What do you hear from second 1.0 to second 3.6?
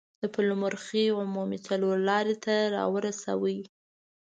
عمومي څلور لارې ته راورسوه.